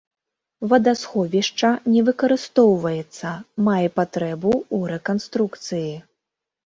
[0.69, 3.35] Вадасховішча не выкарыстоўваецца,
[3.71, 5.93] мае патрэбу ў рэканструкцыі.